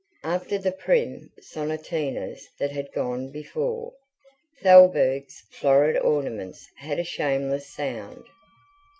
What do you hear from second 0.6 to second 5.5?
prim sonatinas that had gone before, Thalberg's